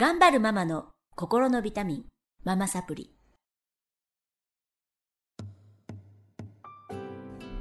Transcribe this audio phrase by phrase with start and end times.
[0.00, 2.04] 頑張るママの心のビタミン、
[2.44, 3.10] ママサプリ。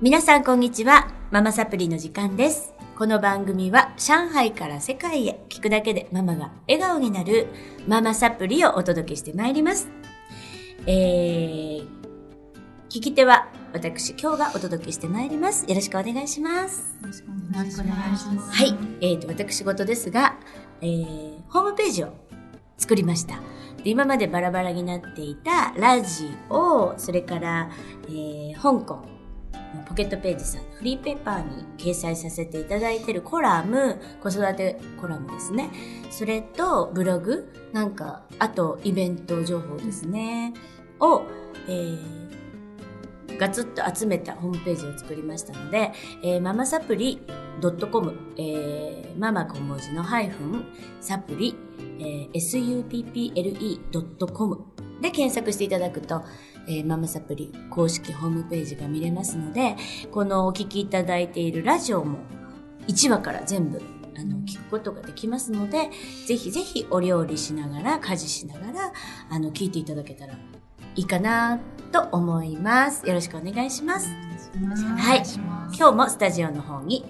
[0.03, 1.11] 皆さんこんにちは。
[1.31, 2.75] ママサプリの時間です。
[2.95, 7.47] この番組は上海から世界へ聞くだけでママが笑顔になる
[7.87, 9.89] ママサプリをお届けしてまいります。
[10.85, 11.87] えー、
[12.87, 15.65] 聞き手は私今日がお届けしてまいります。
[15.67, 16.99] よろしくお願いします。
[17.01, 18.51] よろしくお願いします。
[18.51, 18.77] はい。
[19.01, 20.37] えーと、私事ですが、
[20.81, 22.26] えー、ホームページを
[22.77, 23.35] 作りました。
[23.83, 27.69] で今までバラバラになっていたラジオ、それから、
[28.07, 35.69] えー、香港の、ポケットページさんフリーペーパーに掲載させていただいているコラム、子育てコラムですね。
[36.09, 40.53] それとブログ、なんか、あとイベント情報ですね。
[40.99, 41.23] を、
[41.67, 42.26] えー、
[43.39, 45.91] ガツッと集めたホームページを作りましたので、
[46.23, 47.21] えー、ママサプリ
[47.91, 50.65] .com、えー、ママ小文字のハイフン、
[51.01, 51.55] サプリ、
[51.99, 52.39] えー、
[53.91, 54.65] supple.com
[55.01, 56.23] で検索していただくと、
[56.67, 59.75] えー、ママサプリ公式ホームページが見れますので、
[60.11, 62.19] このお聞きいただいているラジオも
[62.87, 63.81] 1話から全部
[64.17, 65.89] あの聞くことができますので、
[66.25, 68.93] ぜひぜひお料理しながら、家事しながら、
[69.29, 70.33] あの、聞いていただけたら
[70.97, 71.59] いいかな
[71.91, 73.07] と思います。
[73.07, 74.09] よろしくお願いします。
[74.97, 75.23] はい。
[75.77, 77.05] 今日もスタジオの方に、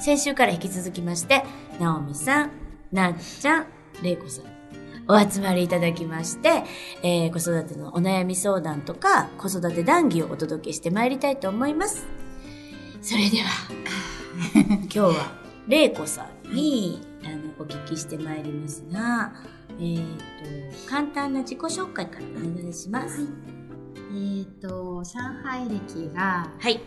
[0.00, 1.44] 先週から引き続きまして、
[1.78, 2.50] なおみさん、
[2.92, 3.66] なっちゃん、
[4.02, 4.44] れいこさん、
[5.06, 6.64] お集まりいただきまして、
[7.02, 12.06] えー、子育てのお悩み相談とか、子育て談義をお届けしてまいりたいと思います。
[13.00, 13.72] それでは、
[14.82, 15.32] 今日は、
[15.68, 19.32] れいこさんに、あの、お聞きしてまいりますが、
[19.78, 23.20] えっ、ー、と、簡単な自己紹介からお願いします。
[23.20, 26.80] はい、えっ、と、上海歴が、はい。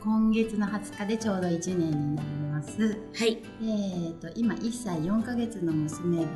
[0.00, 2.98] 今月の20日でちょうど1年になります。
[3.14, 3.42] はい。
[3.62, 6.30] えっ、と、今1歳4ヶ月の娘が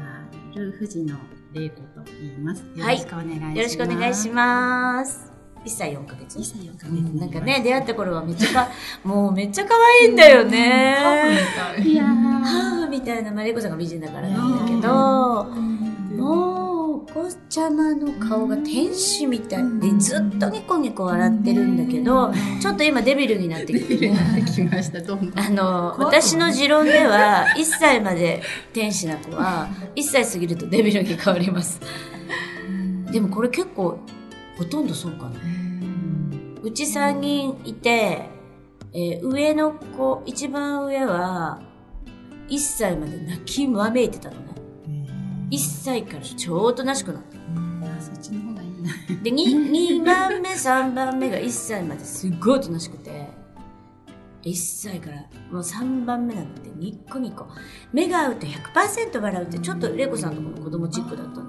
[0.52, 1.16] いる藤野
[1.52, 2.64] 玲子と言います。
[2.74, 3.56] よろしくお願いします。
[3.56, 5.32] よろしくお願いします。
[5.64, 8.68] 1歳4ヶ月 ?1 歳4ヶ月、うん、なんかね、出会った頃はめっちゃか、
[9.04, 10.96] もうめっちゃ可愛いんだよね。
[10.98, 11.92] ハーフみたい。
[11.92, 15.44] いやハーフみたいな、まあ、レイコさんが美人だからなんだけど、
[16.16, 24.44] もう、お子ちゃまの顔が天使みたいで、ずっとニコニコ笑ってるんだけど、ちょっと今デビルになってきてね。
[24.54, 25.38] きました、どんどん。
[25.38, 28.42] あの、私の持論では、1歳まで
[28.72, 31.80] 天使な子は、1歳過ぎるとデビルに変わります。
[33.10, 33.98] でもこれ結構、
[34.58, 35.32] ほとんどそうかな。
[36.62, 38.28] うち3人いて、
[38.92, 41.62] えー、上の子、一番上は、
[42.50, 44.54] 1歳まで泣きわめいてたのね。
[45.50, 47.38] 1歳から超おとなしくなった。
[48.02, 48.92] そっちの方がいいな。
[49.22, 53.28] で、2, 2番目、3番目が1歳まですっごいおとなしくて、
[54.42, 55.16] 1歳から
[55.50, 57.46] もう3番目なんてニッコニコ。
[57.92, 61.46] 目が合うと100%笑うってちょっと玲子さんとこの子供チックだったの。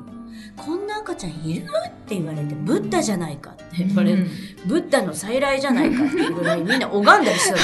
[0.57, 1.67] こんな赤ちゃんいるっ
[2.05, 4.27] て言われて、ブッダじゃないかって言われる。
[4.65, 7.59] ブッダの再来じゃないかっていうぐらいみんな拝んだりしたの。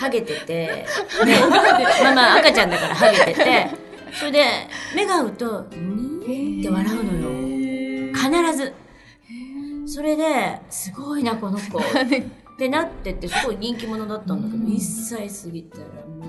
[0.00, 0.86] ハゲてて、ね、
[2.02, 3.66] まあまあ赤ちゃんだからハゲてて、
[4.18, 4.44] それで
[4.96, 8.14] 目が合うと、にって笑うのよ。
[8.14, 8.72] 必ず。
[9.84, 11.78] それで、すごいな、この子。
[11.84, 11.84] っ
[12.56, 16.28] てなってて、すごい人気者だったんだけど、1歳過ぎたらもう、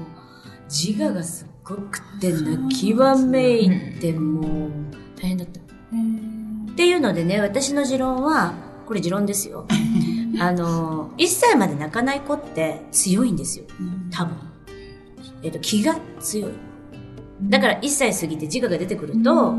[0.70, 4.72] 自我がすっごくて泣きわめいて、もう、
[5.16, 5.62] 大変だった。
[5.62, 8.54] っていうのでね、私の持論は、
[8.86, 9.66] これ持論ですよ。
[10.40, 13.66] あの、1歳まで泣かない子って強いんですよ。
[14.12, 14.38] 多分。
[15.44, 16.52] えっと、気が強い。
[17.44, 19.54] だから1歳過ぎて自我が出てくると、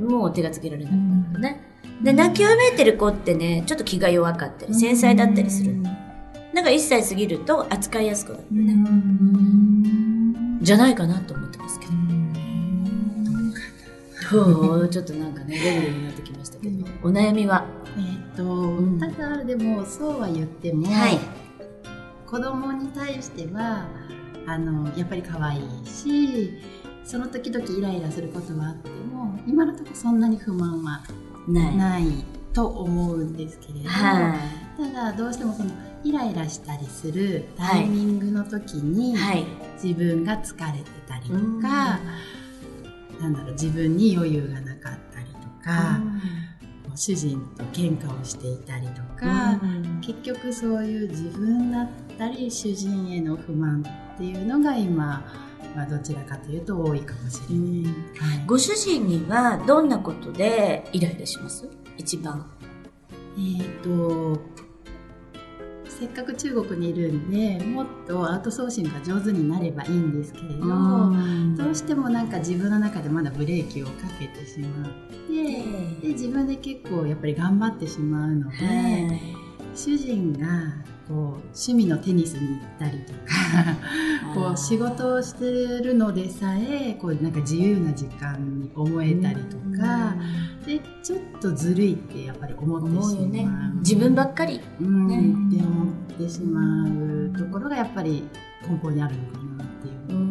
[0.00, 1.62] もう手がつけられないんだね。
[2.02, 5.82] で、泣きわめいてる子ってね、ちょっと気が弱かったり、繊細だったりする。
[5.82, 8.74] だから1歳過ぎると扱いやすくなるね。
[10.60, 11.92] じゃないかなと思ってますけど。
[14.30, 16.86] どうちょっとなんかね、レベルになってきましたけど。
[17.02, 17.66] お悩みは
[17.96, 21.18] えっと、ただでも、そうは言っても、はい、
[22.26, 23.86] 子供に対しては、
[24.46, 26.54] あの、やっぱり可愛いし、
[27.04, 31.02] その時々イライラすることはあっても、今のところそんなに不満は
[31.46, 32.38] ない。
[32.58, 34.34] と思うんですけれど、は
[34.76, 35.70] い、ただどうしてもその
[36.02, 39.46] イライラしたりするタイミングの時に、はい、
[39.80, 42.00] 自分が疲れてたりとか、
[43.20, 46.00] なんだろう自分に余裕がなかったりとか、
[46.98, 49.60] 主人と喧嘩をしていたりとか、
[50.00, 53.84] 結局そういう自分だったり主人への不満
[54.14, 55.24] っていうのが今
[55.76, 57.92] はどちらかというと多いかもしれない。
[58.38, 61.68] はい、ご主人にはどんなことでイライラします？
[61.96, 62.44] 一番。
[63.36, 64.40] えっ、ー、と、
[65.98, 74.92] せっかく中国にいるんでもっとアウトソーシングが上手になればいいんですけれど、どうしてもなんか自分の中でまだブレーキをかけてしまっ
[75.26, 78.56] てで自分で結構やっぱり頑張ってしまうので、
[79.74, 80.48] 主人が
[81.08, 83.18] こう趣味のテニスに行ったりとか
[84.34, 90.14] こう仕事をしてるのでさえこうなんか自由な時間に思えたりとか、
[90.66, 95.18] でちょっとずるいってやっぱり思ってしまう、ね、自分ばっかり、うんね、
[95.56, 95.86] って思っ
[96.18, 98.24] てしまうところがやっぱり
[98.68, 100.20] 根本にあるのかなっていう。
[100.22, 100.28] う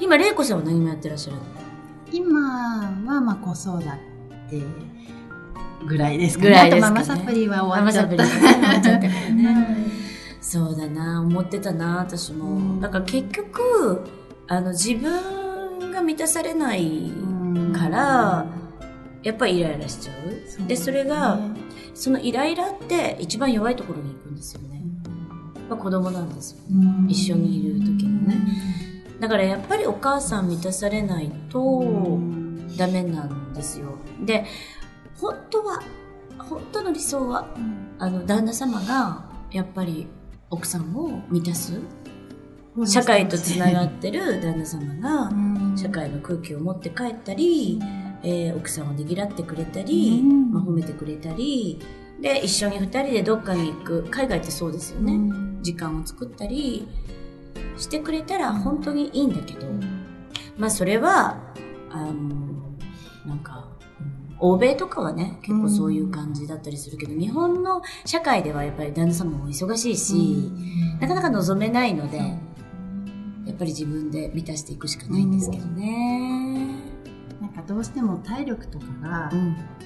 [0.00, 1.38] 今玲子さんは何もやってらっしゃる
[2.12, 3.82] 今はまあ子育
[4.50, 4.62] て
[5.86, 6.50] ぐらいですかね。
[6.50, 6.94] ぐらいですかね。
[6.94, 8.16] ママサプリは終わっちゃった。
[8.16, 9.76] 終わっちゃったからね。
[10.40, 12.80] そうだな、思ってたな、私も。
[12.80, 14.02] だから結局、
[14.46, 17.10] あの、自分が満たされない
[17.74, 18.46] から、
[19.22, 20.12] やっぱりイライラしちゃ
[20.62, 20.66] う。
[20.66, 21.40] で、それが、
[21.94, 24.82] そのイライラって一番弱いところに行くんですよね。
[25.68, 26.58] まあ、子供なんですよ。
[27.08, 28.36] 一緒にいる時のね。
[29.20, 32.18] だからやっぱりお母さん満たされないと
[32.76, 33.98] ダメなんですよ。
[34.24, 34.44] で、
[35.20, 35.82] 本当は、
[36.38, 40.06] 本当の理想は、うん、あの、旦那様が、やっぱり
[40.50, 41.80] 奥さんを満たす。
[42.86, 45.30] 社会とつながってる 旦那様が、
[45.76, 47.80] 社会の空気を持って帰ったり、
[48.22, 51.78] えー、奥さんをねぎらってくれたり、まあ、褒めてくれたり、
[52.20, 54.04] で、一緒に二人でどっかに行く。
[54.10, 55.18] 海外ってそうですよね。
[55.62, 56.86] 時間を作ったり
[57.76, 59.66] してくれたら本当にいいんだけど、
[60.56, 61.38] まあそれは、
[61.90, 62.12] あの、
[63.26, 63.63] なんか、
[64.44, 76.76] 欧米とかはね、結構そういう感じだったりするけど、うん、日本の社会ではやっぱり旦那様も忙しいし、うん、なかなか望めないので、やっぱり自分で満たしていくしかないんですけどね。
[77.40, 79.30] なんかどうしても体力とかが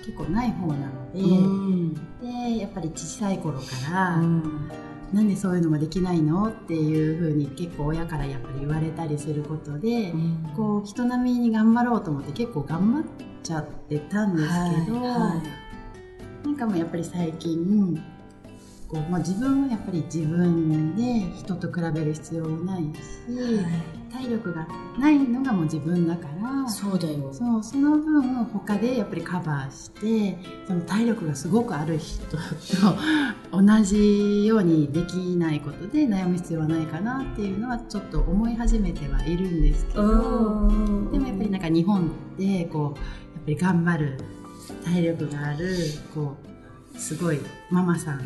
[0.04, 10.12] 結構ない方なので、うん、で、やっぱり小さい頃から、なんでそういうのもできないのっていうふうに結構親からやっぱり言われたりすることで、
[10.56, 14.48] こう人並みに頑張ろうと思って結構頑張って、ちゃってたんです
[14.84, 15.42] けど、はいは
[16.44, 17.98] い、なんかもうやっぱり最近
[18.88, 24.66] こう、まあ、自分はやっぱり自分で人と比べる必要もないし、はい、体力が
[24.98, 27.32] ないのがもう自分だからそうだよ。
[27.32, 32.38] そうその分他でやっぱりカバーしてその体力がすごくある人と
[33.52, 40.02] 同じようにできないことで悩む必要はないかなっていうのはちょっと思い始めてはいるんですけど
[41.12, 44.18] でもやっぱりなんか日本ってこうり頑張る
[44.84, 45.76] 体力がある
[46.14, 46.36] こ
[46.94, 47.40] うすごい
[47.70, 48.20] ママさん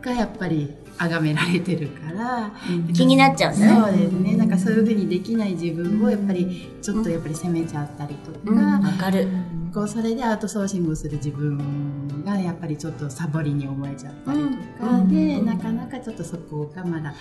[0.00, 3.68] がやっぱり崇められてるから、うん、気になっちゃうね。
[3.68, 4.36] そうですね。
[4.36, 9.28] なんかそういうふうにできない自分をやっぱりちょっとやっぱり責めちゃったりとか、わ、うん、かる。
[9.72, 14.40] こうそれでアウトソーシングをする自分がやっぱりちょっとサボりに思えちゃったり
[14.80, 17.14] とかで、なかなかちょっとそこがまだ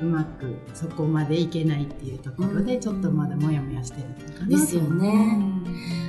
[0.00, 5.38] うまくそこまでいけないっていうところでちょっとまだモヤモヤしてるかなですよね。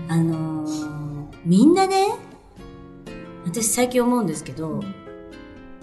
[0.07, 2.07] あのー、みんなね
[3.45, 4.81] 私最近思うんですけど、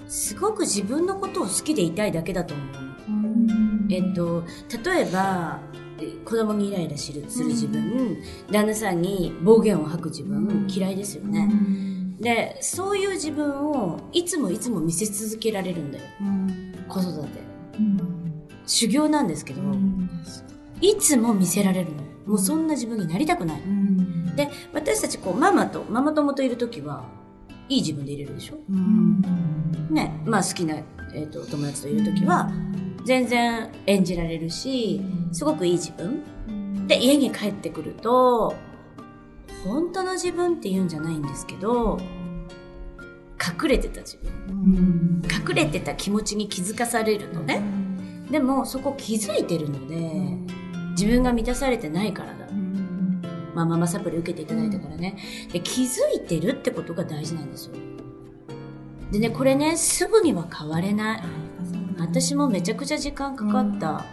[0.08, 2.66] すごく自分のことを好きでいたいだけだと思う。
[3.90, 4.44] えっと、
[4.84, 5.60] 例えば、
[6.24, 8.18] 子供にイライラするする自分、
[8.50, 11.48] 旦那さんに暴言を吐く自分、嫌いですよね。
[12.20, 16.04] で、そういう自分をいつもいつも見せ続けられるんだよ。
[16.88, 17.51] 子育て。
[18.66, 19.62] 修行なんですけど、
[20.80, 22.02] いつも見せられるの。
[22.26, 23.62] もうそんな自分になりたくない。
[24.36, 27.04] で、私たちこう、ママと、ママ友といるときは、
[27.68, 29.22] いい自分でいれるでしょ、うん、
[29.90, 30.76] ね、まあ好きな、
[31.14, 32.50] えーと、友達といる時は
[33.04, 35.00] 全然演じられるし
[35.32, 36.22] すごくいい自分。
[36.86, 38.54] で家に帰ってくると
[39.64, 41.98] 本当の自分って言うんじゃないんですけど
[43.62, 47.60] 隠れてた自分、隠れてた気持ちに気づかされるのね、
[48.30, 49.96] でもそこ気づいてるので、
[50.90, 52.42] 自分が満たされてないからだ
[53.54, 55.16] まあ、ママサプリ受けていただいたからね。
[55.52, 57.74] で、気づいてるってことが大事なんですよ。
[59.10, 61.22] でね、これね、すぐには変われない。
[61.98, 64.04] 私もめちゃくちゃ時間かかった。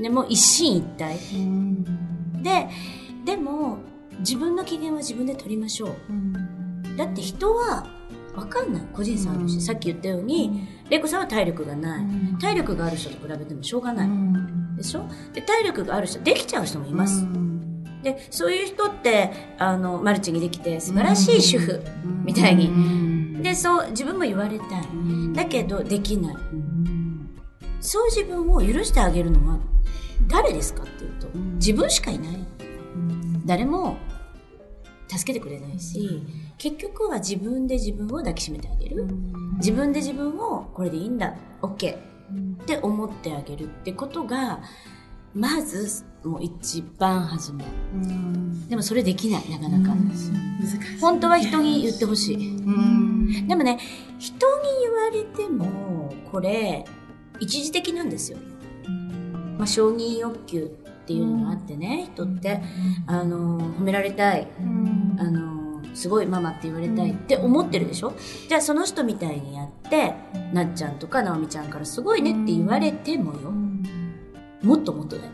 [0.00, 2.42] でも一進一退。
[2.42, 2.68] で、
[3.24, 3.78] でも、
[4.20, 6.96] 自分の機嫌は自分で取りましょう。
[6.96, 7.86] だって人は、
[8.38, 8.82] わかんない。
[8.92, 12.06] 個人差あるし、さっき言ったように、レイコさんは体力がない。
[12.40, 14.08] 体力がある人と比べてもしょうがない。
[14.76, 15.06] でしょ？
[15.32, 17.26] で、体力がある人、できちゃう人もいます。
[18.00, 21.82] でそういう人ってあのマルチにできて素晴らしい主婦
[22.24, 24.86] みたいに、でそう自分も言われたい、
[25.34, 26.36] だけどできない、
[27.80, 29.58] そう自分を許してあげるのは
[30.28, 32.46] 誰ですかっていうと、自分しかいない、
[33.44, 33.96] 誰も
[35.08, 36.22] 助けてくれないし、
[36.58, 39.06] 結局は自分で自分を抱きしめてあげる。
[39.58, 44.60] 自分で自分をこれでいいんだ、OK って思ってあげるってことが、
[45.34, 47.64] まず、もう一番初め。
[48.68, 49.94] でもそれできない、なかなか。
[49.94, 50.28] 難し
[50.96, 51.00] い。
[51.00, 52.56] 本当は人に言ってほしい。
[52.56, 53.46] うん。
[53.46, 53.78] でもね、
[54.18, 56.84] 人に言われても、これ、
[57.38, 58.38] 一時的なんですよ。
[59.56, 62.60] まあ、承認欲求っていうのがあってね、人って、
[63.06, 64.48] あの、褒められたい。
[65.18, 65.57] あの、
[65.98, 68.12] すごいママって言われたいって思ってるでしょ？
[68.48, 70.14] じゃあその人みたいにやって、
[70.52, 73.52] なっちゃんとかなおみちゃんからすごいねって言われてもよ。
[74.62, 75.32] もっともっとだよ。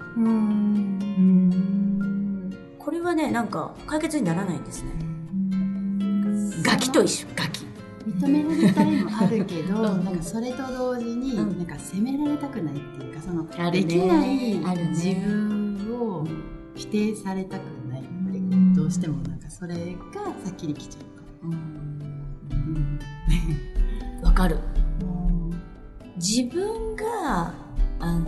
[2.78, 4.90] これはね、なんか解決にならないんですね。
[6.62, 7.66] ガキと一緒、ガキ。
[8.06, 10.04] 認められたいもあるけど、 うん。
[10.04, 11.58] なんかそれと同時に、うん。
[11.58, 13.70] なんか責められたくないっていうかその、ね。
[13.70, 14.88] できないあるね。
[14.90, 16.26] 自分を
[16.74, 17.83] 否定されたくない
[18.84, 19.80] どうしてもなんかそれが
[20.44, 21.48] 先に来ちゃうから。
[21.48, 23.00] うん
[24.22, 24.58] わかる。
[26.16, 27.54] 自分が、
[27.98, 28.26] あの、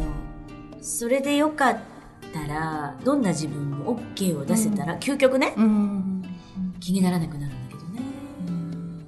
[0.81, 1.79] それでよかっ
[2.33, 6.23] たら、どんな自分も OK を出せたら、究極ね、うん
[6.81, 8.01] 気にならなくなるんだけどね。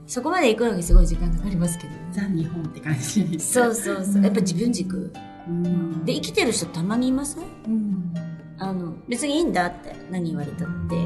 [0.06, 1.94] そこまで行くのにすごい時間かかりますけど。
[2.12, 3.40] ザ・日本って感じ。
[3.40, 4.22] そうそうそう。
[4.22, 5.10] やっぱ自分軸。
[5.48, 7.44] うんで、生きてる人たまにいません？
[7.66, 8.12] うん
[8.58, 10.96] あの、別にいいんだって何言われたって。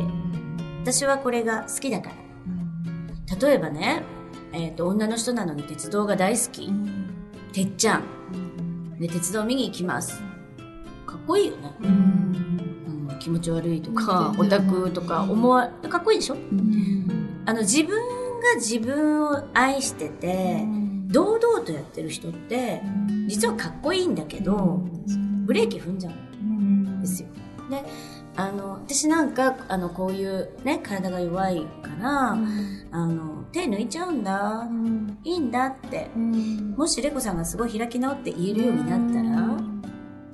[0.82, 3.36] 私はこれが好きだから。
[3.48, 4.02] 例えばね、
[4.52, 6.70] えっ、と、女の人なのに鉄道が大好き。
[7.52, 8.98] てっちゃん。
[8.98, 10.20] で、鉄道見に行きます。
[11.06, 11.74] かっこいいよね。
[11.82, 11.88] うん
[13.10, 16.36] うん、気持ち悪いとか、うんオタクとか思わ、かっこいいでしょ？
[17.44, 20.66] あの、自分が自分を愛してて、
[21.08, 22.82] 堂々とやってる人って、
[23.28, 24.80] 実はかっこいいんだけど、
[25.44, 26.31] ブレーキ踏んじゃうん
[27.72, 28.22] ですよ。
[28.32, 32.36] で、あの、私なんか、あの、こういうね、体が弱いから、
[32.90, 34.66] あの、手抜いちゃうんだ。
[35.24, 36.08] いいんだって。
[36.76, 39.58] もしレコさんがすごい開き直って言えるようになったら、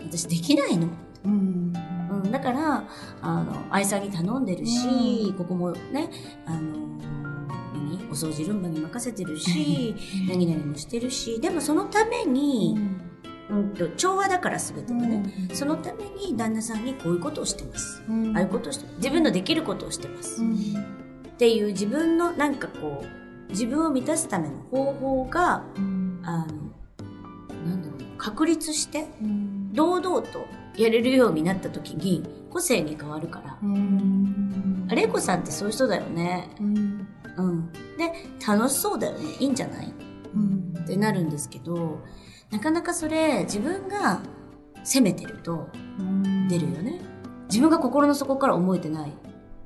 [0.04, 0.88] 私できないの。
[1.24, 1.72] うん。
[2.10, 2.88] うん、だから、
[3.20, 6.10] あの、愛さんに頼んでるし、ここもね、
[6.46, 6.58] あの、
[7.74, 8.08] 何？
[8.10, 9.94] お掃除ルンバに任せてるし、
[10.28, 12.78] 何々もしてるし、でもそのために、
[13.50, 18.02] うんと、調和だから全てがね、そのために旦那さんにこういうことをしてます。
[18.34, 18.86] ああいうことをして。
[18.96, 20.42] 自分のできることをしてます。
[20.42, 23.04] っていう自分のなんかこ
[23.48, 25.64] う、自分を満たすための方法が、
[26.22, 26.46] あの、
[27.66, 29.06] なんだろう、確立して、
[29.72, 33.58] 堂々とやれるようになった時に、個性に変わるから。
[34.90, 36.50] あれいこさんってそういう人だよね。
[36.58, 37.06] うん。
[37.96, 38.12] で、
[38.46, 39.24] 楽しそうだよね。
[39.38, 39.86] いいんじゃない？
[39.86, 42.00] ってなるんですけど、
[42.50, 44.20] なかなかそれ、自分が
[44.82, 45.68] 責めてると
[46.48, 47.00] 出るよね。
[47.48, 49.12] 自分が心の底から思えてない。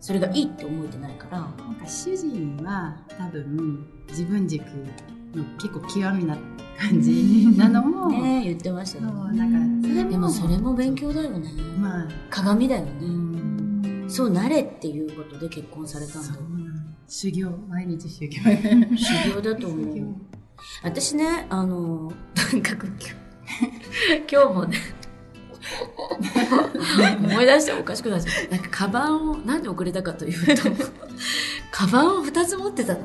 [0.01, 1.39] それがいいって思えてないから。
[1.41, 4.65] なんか主人は多分自分軸
[5.35, 6.37] の結構極みな
[6.79, 9.13] 感じなのも、ねえ言ってましたね。
[9.37, 11.51] なんかそれもでもそれも勉強だよね。
[11.79, 12.91] まあ、鏡だよね。
[13.01, 13.33] うん
[14.09, 16.39] そうなれっていうことで結婚されたんだ
[17.09, 18.43] 修行毎日修行
[18.95, 20.17] 修行だと思う。
[20.83, 22.87] 私ね、あの、とにかく
[24.31, 24.79] 今日、 もね、
[27.23, 28.51] 思い出しておかしくなっちゃう。
[28.51, 30.63] なんか、カバンを、なんで遅れたかというと、
[31.71, 33.01] カバンを2つ持ってたの。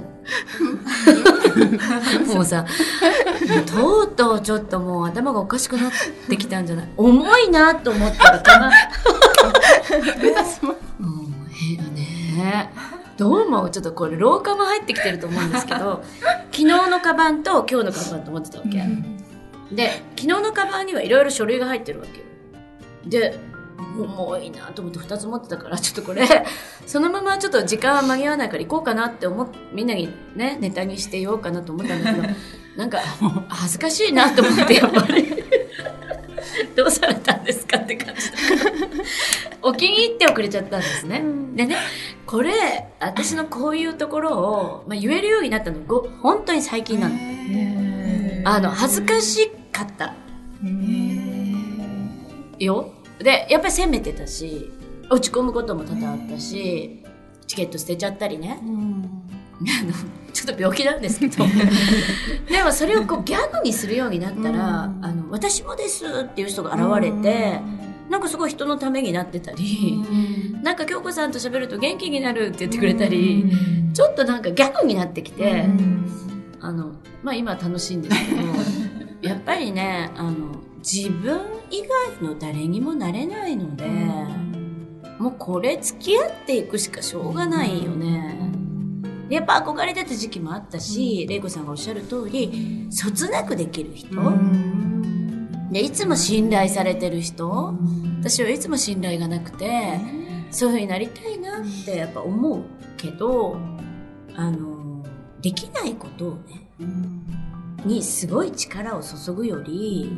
[2.34, 2.66] もうさ、
[3.66, 5.92] とうとうちょっともう頭がおかしくなっ
[6.30, 8.72] てきたんじゃない重いなと思ったら、カバン、
[11.00, 12.72] もう、へね
[13.18, 16.04] どう思うちょっとこれ廊下も入ってきてると思うんですけど、
[16.52, 18.84] 昨日のカバンと今日のカバンと思ってたわけ。
[19.76, 22.26] で、昨日のカバンにはいろいろ書類が入ってるわけよ。
[23.06, 23.40] で、
[23.98, 26.26] 重いなと思って2つ持ってたから、ちょっとこれ、
[26.86, 32.28] そのままちょっと時間は間に合わないから行こうかなって思っ、みんなにね、ネタにして言おうかなと思ったんだけど、
[32.76, 33.00] なんか、
[33.50, 35.44] 恥ずかしいなと思って、やっぱり。
[36.78, 38.22] どうされたんですかって感じ。
[39.64, 41.24] お気に入って遅れちゃったんですね。
[41.56, 41.76] でね、
[42.28, 42.52] これ、
[43.00, 47.16] 私のこういうところを、まあ、言えるようになったの、ご本当に最近なの。
[48.48, 50.14] あの、恥ずかしかった
[52.60, 52.92] よ。
[53.18, 54.72] で、やっぱり責めてたし、
[55.10, 57.04] 落ち込むことも多々あったし、
[57.48, 58.60] チケット捨てちゃったりね。
[59.62, 59.94] あの、
[60.34, 61.46] ちょっと病気なんですけど。
[62.50, 65.06] でもそれをこうギャグにするようになったら、うん。
[65.06, 67.60] あの、私もですっていう人が現れて、
[68.10, 70.04] なんかすごい人のためになってたり、
[70.64, 73.52] なんか京子さんと喋ると元気になるって言ってくれたり、
[73.94, 75.66] ちょっとなんかギャグになってきて、
[76.62, 78.42] あの、まあ今は楽しいんですけど、
[79.28, 81.82] やっぱりね、あの、自分以
[82.22, 83.86] 外の誰にもなれないので、
[85.20, 88.37] もうこれ付き合っていくしかしょうがないよね。
[89.30, 94.16] でやっぱ憧れてた時期もあったし、玲子さんがおっしゃる通り、そつなくできる人、
[95.72, 97.74] でいつも信頼されてる人、
[98.20, 100.00] 私はいつも信頼がなくて、
[100.50, 102.64] そういうふうになりたいなってやっぱ思う
[102.96, 103.58] けど、
[104.36, 105.04] あの、
[105.42, 106.68] できないことをね、
[107.86, 110.10] にすごい力を注ぐより、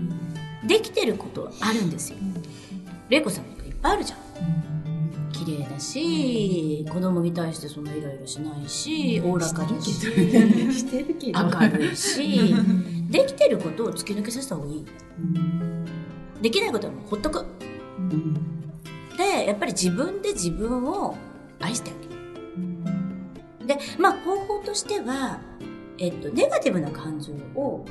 [0.68, 2.18] できてることはあるんですよ。
[3.10, 4.20] 玲子さんとかいっぱいあるじゃん。
[5.40, 11.40] 綺麗だし、子供に対してそんなイライラしないし、おおらかだし、してるけど。
[11.44, 12.54] 明るいし、
[13.10, 14.86] できてることを突き抜けさせた方がいい。
[16.42, 17.46] できないことはもうほっとく。
[19.18, 21.16] で、やっぱり自分で自分を
[21.62, 21.94] 愛してあ
[23.64, 23.68] げる。
[23.68, 25.40] で、まあ方法としては、
[25.98, 27.86] えっと、ネガティブな感情を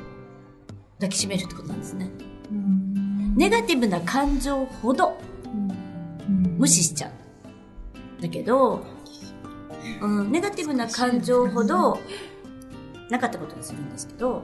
[0.96, 2.10] 抱きしめるってことなんですね。
[3.36, 5.16] ネガティブな感情ほど
[6.58, 7.17] 無視しちゃう。
[8.20, 8.84] だけど、
[10.00, 11.98] うん、ネガティブな感情ほど
[13.10, 14.42] なかったことにするんですけど、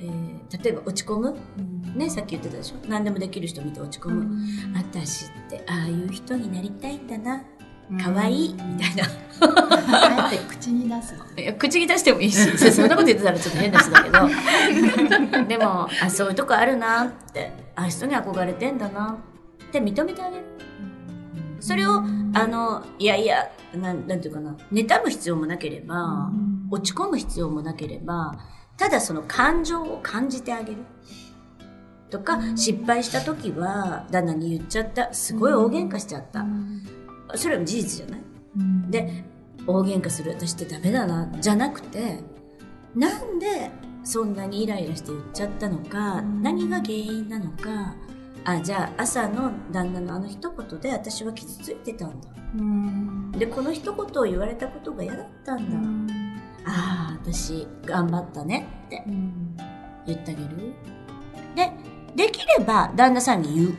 [0.00, 1.34] えー例えば落ち込む
[1.96, 4.36] ね、さっき言ってたでしょ何でもできる人見て落ち込む。
[4.74, 7.42] 私ってああいう人になりたいんだな。
[8.02, 9.04] 可愛いみたいな。
[9.40, 11.24] あえて口に出すの。
[11.36, 12.38] いや口に出してもいいし、
[12.72, 15.44] そんなこと言ってたらちょっと変な人だけど。
[15.48, 19.18] でも、あ、そういうとこあるなって、あ人に憧れてんだな
[19.62, 20.44] って認めてあげる。
[21.60, 22.02] それを、
[22.34, 26.30] あの、いやいや、なん、なんていうかな、妬む必要もなければ、
[26.70, 28.38] 落ち込む必要もなければ、
[28.76, 30.78] ただその感情を感じてあげる。
[32.10, 35.12] とか、失敗した時は、旦那に言っちゃった。
[35.14, 36.44] すごい大喧嘩しちゃった。
[37.34, 38.22] それは事実じゃない？
[38.90, 39.24] で、
[39.66, 40.32] 大喧嘩する。
[40.32, 42.20] 私ってダメだな、じゃなくて、
[42.94, 43.70] なんで
[44.04, 47.94] そんなにイライラして言っちゃったのか、何が原因なのか、
[48.44, 52.28] あ、じゃあ朝の旦那のあの一言で私は傷ついてたんだ。
[53.38, 56.14] で、この一言を言われたことが嫌だったんだ。
[56.64, 59.04] ああ、私頑張ったねって
[60.06, 60.74] 言ってあげる。
[61.54, 61.72] で、
[62.14, 63.74] できれば旦那さんに言う。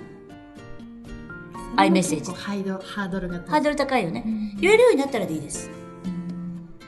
[1.75, 4.23] アイメッセージハイドハードルがハードル高いよね。
[4.59, 5.69] 言えるようになったらでいいです。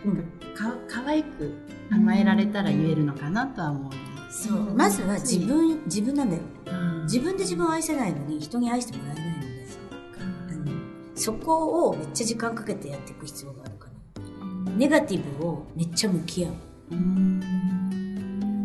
[0.05, 0.15] うん。
[0.53, 1.53] か可愛く
[1.91, 3.91] 甘えられたら言えるのかなとは思う。
[4.29, 4.75] そう。
[4.75, 6.41] まずは自分、自分なんだよ。
[7.05, 9.47] 自分で自分を愛せないのに人に愛してもらえないので、
[10.49, 10.71] あの
[11.15, 14.71] そこをめっちゃ時間かけてやっていく必要があるかな。
[14.71, 16.53] ネガティブをめっちゃ向き合う。
[16.91, 17.41] うん。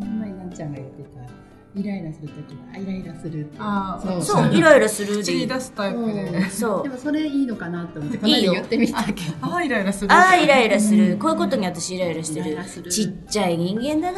[0.02, 1.19] 今いなちゃんが言ってた
[1.72, 3.46] イライラするときはイライラする。
[3.56, 5.46] あーそうそう、イライラするでいい。
[5.46, 6.22] 出すタイプで。
[6.24, 9.20] うんそうでもそれいいのかなと思ってこの間言ってみたけど。
[9.40, 10.12] ああ、イライラする。
[10.12, 11.16] ああ、イライラする。
[11.16, 12.58] こういうことに私イライラしてる
[12.90, 14.12] ちっちゃい人間だ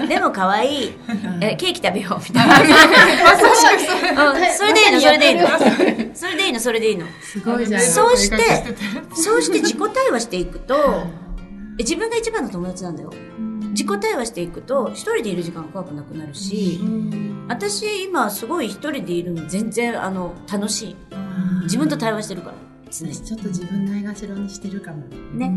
[0.00, 0.88] な でも可愛い。
[0.88, 2.20] うんえ、ケーキ食べよう。
[2.26, 2.60] みたいな。
[2.60, 5.48] うんそれでいいの、それでいいの。
[6.14, 7.06] それでいいの、それでいいの。
[7.20, 7.82] すごいじゃん。
[7.82, 8.38] そうして
[9.14, 10.74] そうして自己対話していくと、
[11.78, 13.12] え自分が一番の友達なんだよ。
[13.70, 16.80] 自己対話していくと、一人でいる時間が怖くなくなるし、
[17.48, 20.96] 私今すごい一人でいるの全然あの楽しい。
[21.62, 22.54] 自分と対話してるから。
[22.90, 25.04] 常に私ちょっと自分ないがしろにしてるかも。
[25.32, 25.52] ね。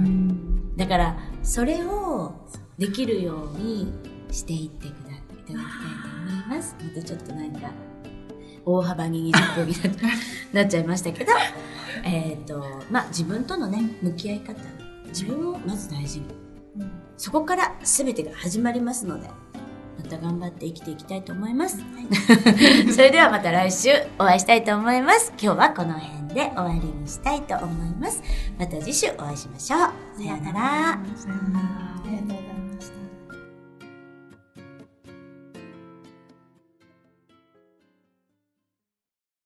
[0.78, 2.34] だから、それを
[2.78, 3.92] できるように
[4.32, 5.60] していってくだいただきたいと
[6.32, 6.76] 思います。
[6.82, 7.72] またちょっとなんか、
[8.66, 9.76] 大幅に20分に
[10.54, 11.32] なっちゃいましたけど、
[12.06, 14.54] えっ、と、まあ自分とのね、向き合い方。
[15.08, 16.26] 自分をまず大事に。
[17.18, 19.30] そこから全てが始まりますので、
[19.98, 21.78] また頑張って生きていきたいと思います。
[22.94, 25.32] それではまた来週お会いしたいと思います。
[25.42, 28.22] 今日はこの辺で終わりにしたいと思います。
[28.60, 29.80] また次週お会いしましょう。
[29.80, 31.00] さようなら。